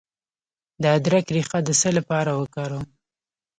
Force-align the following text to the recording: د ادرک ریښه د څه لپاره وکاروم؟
د 0.81 0.83
ادرک 0.97 1.25
ریښه 1.35 1.59
د 1.67 1.69
څه 1.81 1.89
لپاره 1.97 2.31
وکاروم؟ 2.41 2.85